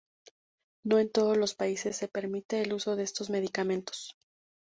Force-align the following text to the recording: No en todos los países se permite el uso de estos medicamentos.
No 0.83 0.97
en 0.97 1.11
todos 1.11 1.37
los 1.37 1.53
países 1.53 1.95
se 1.95 2.07
permite 2.07 2.59
el 2.63 2.73
uso 2.73 2.95
de 2.95 3.03
estos 3.03 3.29
medicamentos. 3.29 4.17